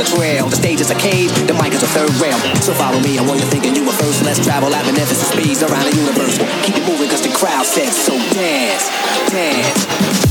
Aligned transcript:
a 0.00 0.04
trail, 0.16 0.48
the 0.48 0.56
stage 0.56 0.80
is 0.80 0.90
a 0.90 0.94
cave, 0.94 1.28
the 1.46 1.54
mic 1.54 1.72
is 1.74 1.82
a 1.82 1.86
third 1.88 2.10
rail. 2.16 2.38
So 2.62 2.72
follow 2.72 3.00
me, 3.00 3.18
I 3.18 3.22
want 3.22 3.40
you 3.40 3.46
thinking 3.46 3.76
you 3.76 3.84
were 3.84 3.92
first. 3.92 4.24
Let's 4.24 4.42
travel 4.42 4.74
at 4.74 4.84
beneficent 4.86 5.28
speeds 5.28 5.62
around 5.62 5.84
the 5.84 5.96
universe. 5.96 6.38
Keep 6.64 6.76
it 6.76 6.86
moving 6.88 7.08
cause 7.10 7.22
the 7.22 7.32
crowd 7.36 7.66
says 7.66 7.94
so. 7.96 8.16
Dance, 8.32 8.88
dance. 9.30 10.29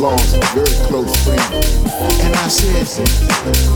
lost 0.00 0.34
a 0.34 0.40
very 0.54 0.74
close 0.88 1.14
friend. 1.24 1.40
And 2.24 2.34
I 2.34 2.48
said, 2.48 2.86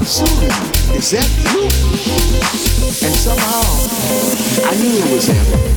Susan, 0.06 0.48
is 0.96 1.10
that 1.10 1.28
you? 1.52 1.64
And 3.04 3.14
somehow 3.14 3.60
I 4.64 4.74
knew 4.80 4.96
it 5.04 5.12
was 5.12 5.26
him. 5.26 5.74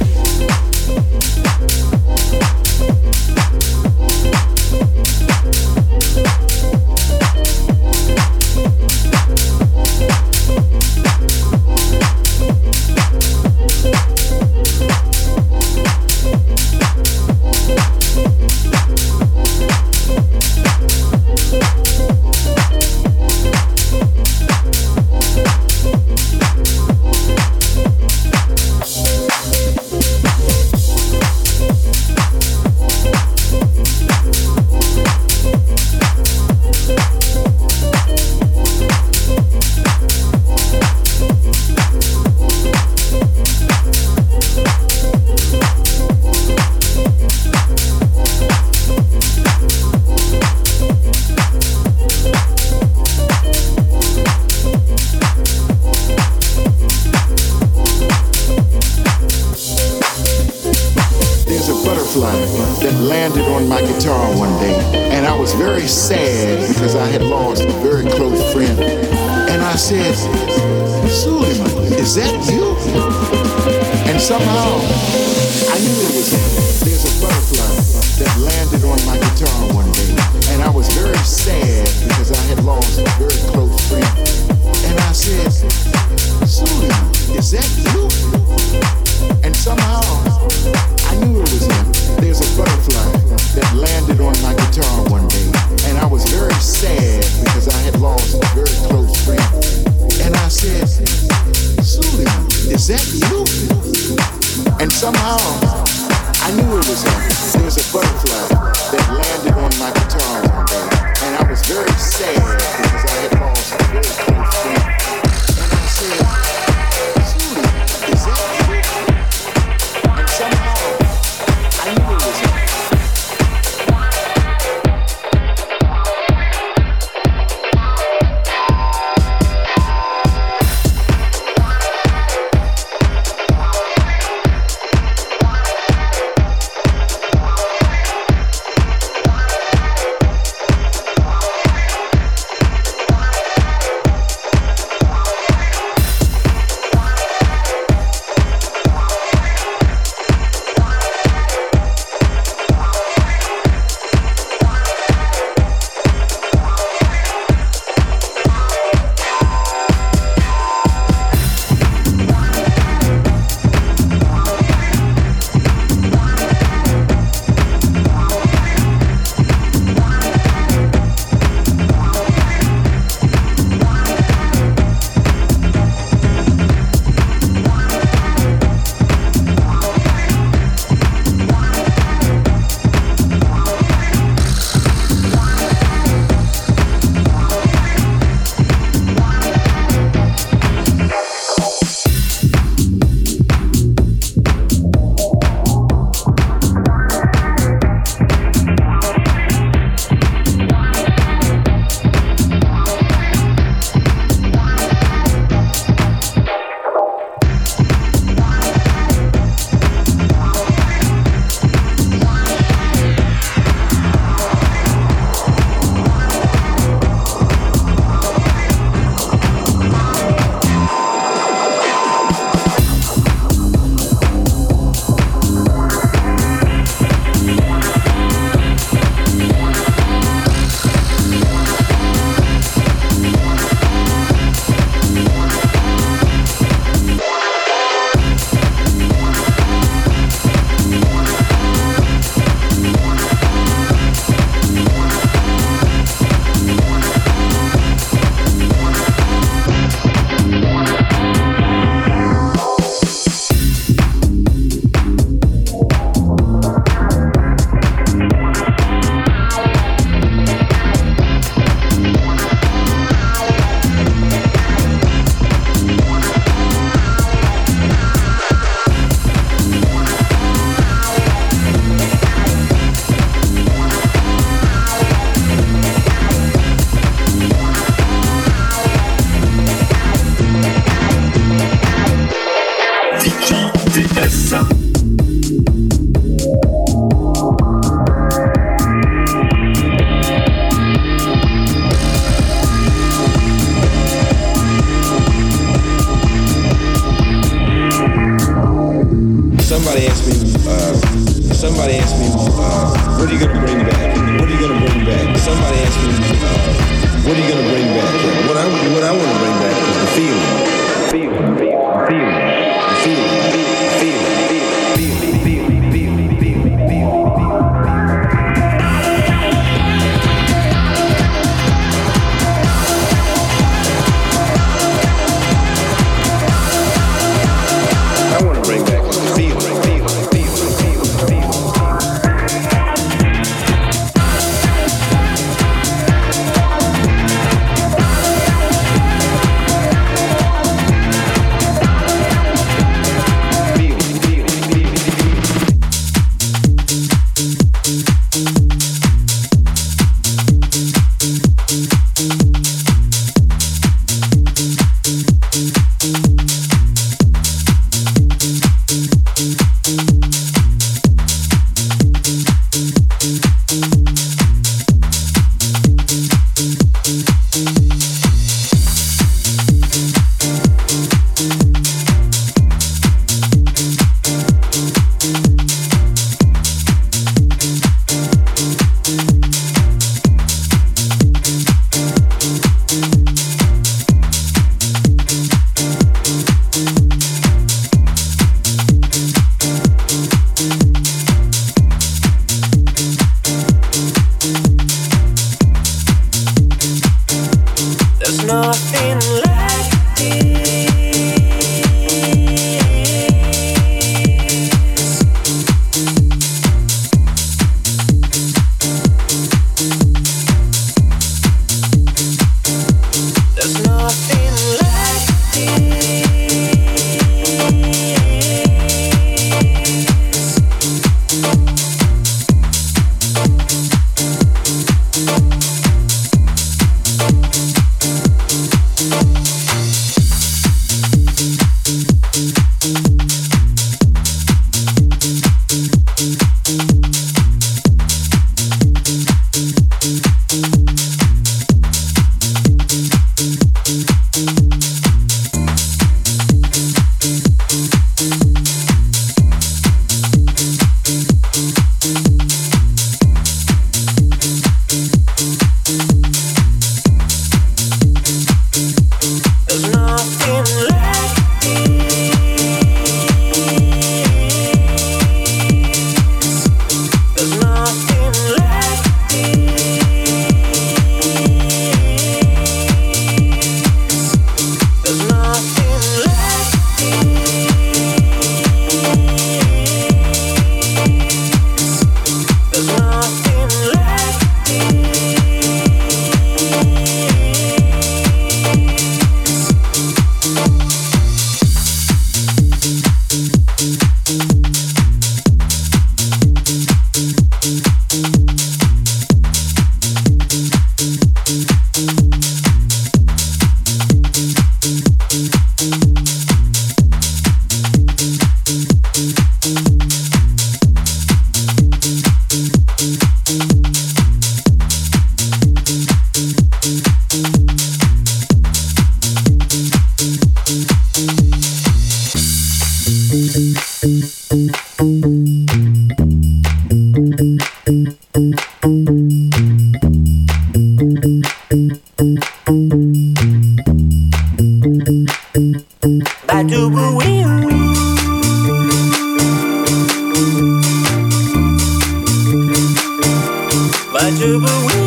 I 544.27 544.31
do 544.31 544.59
believe 544.59 545.06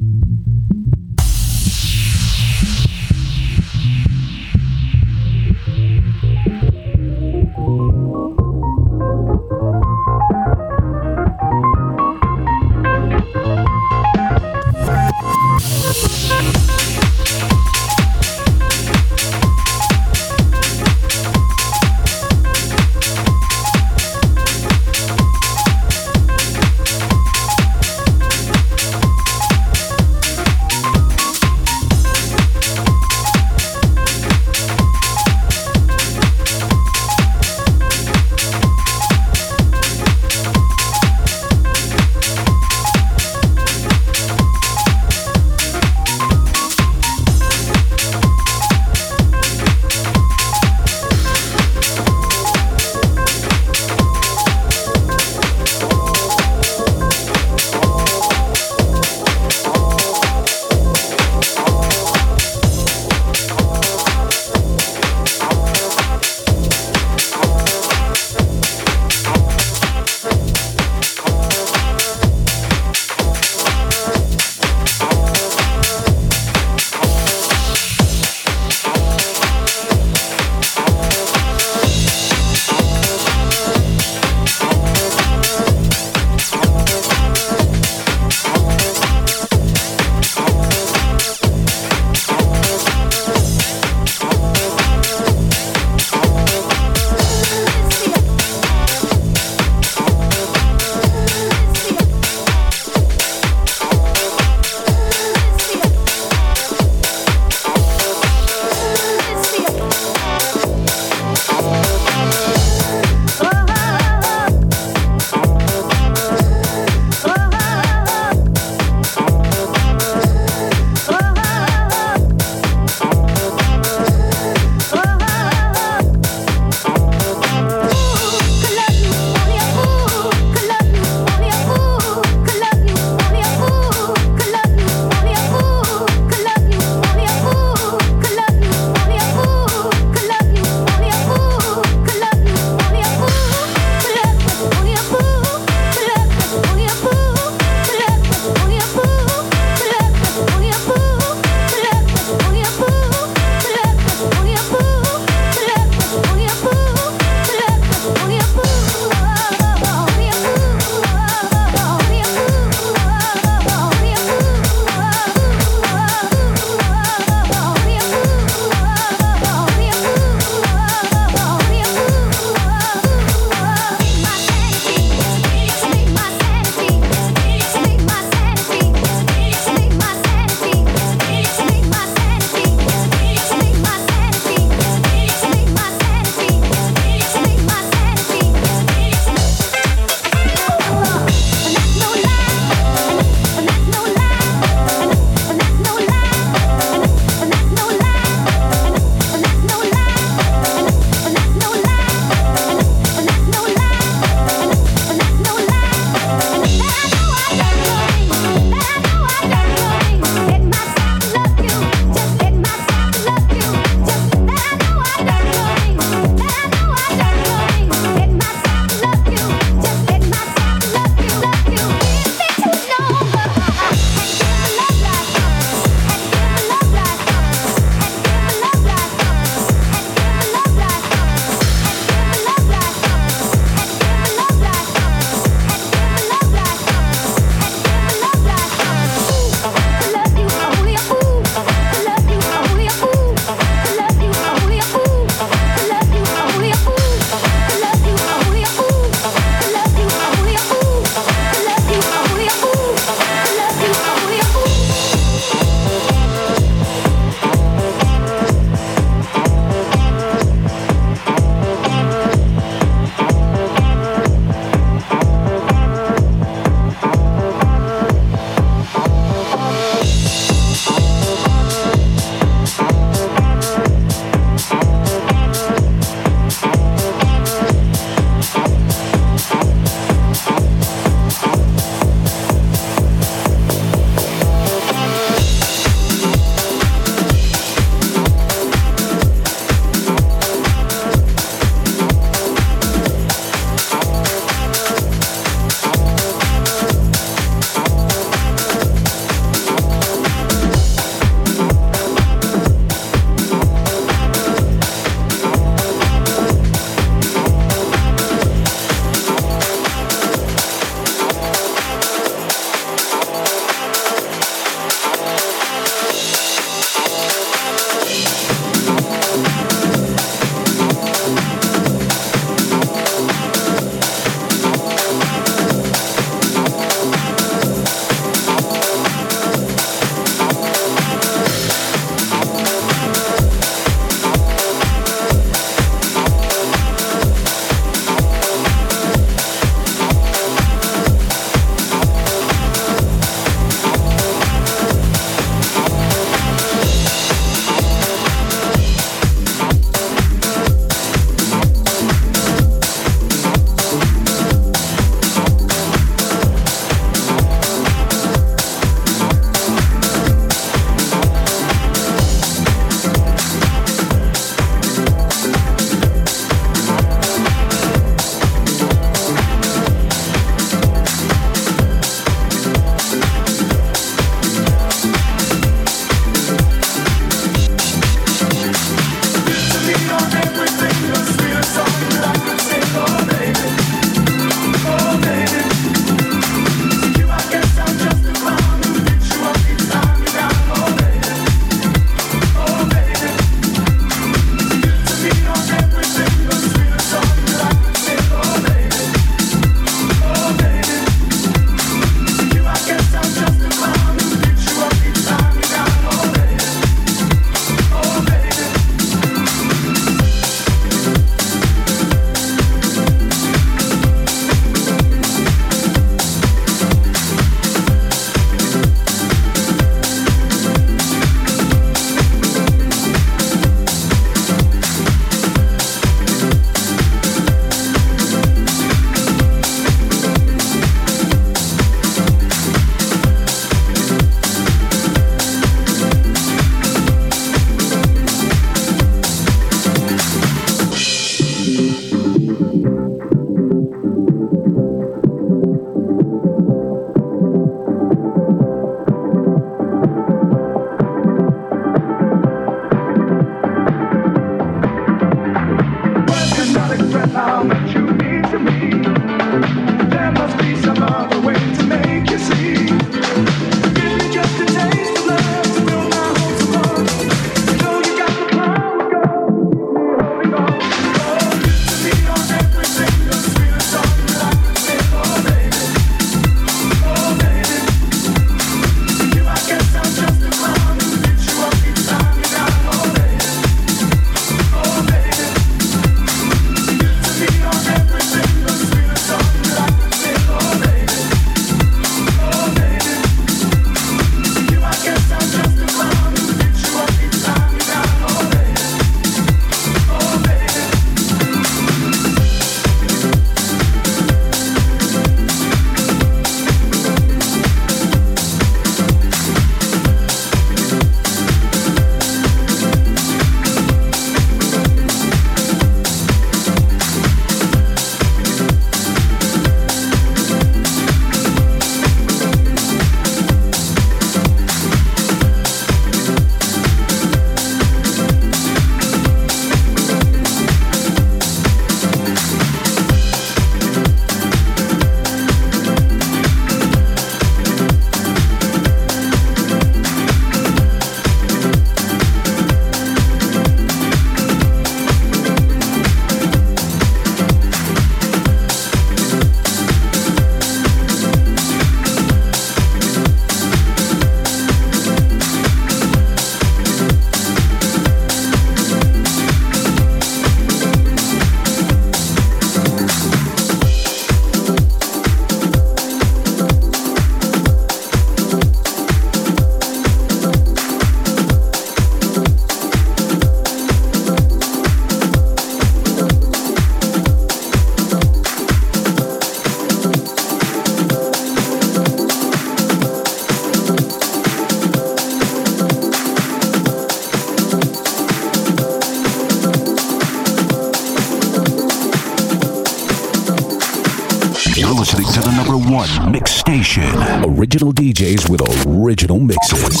Original 596.96 597.92
DJs 597.92 598.48
with 598.48 598.62
original 598.86 599.38
mixes. 599.38 600.00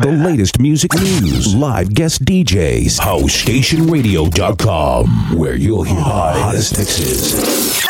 The 0.00 0.10
latest 0.26 0.58
music 0.58 0.92
news, 0.94 1.54
live 1.54 1.94
guest 1.94 2.24
DJs. 2.24 2.98
HouseStationRadio.com, 2.98 5.38
where 5.38 5.54
you'll 5.54 5.84
hear 5.84 5.94
the 5.94 6.02
hottest 6.02 6.76
mixes. 6.76 7.84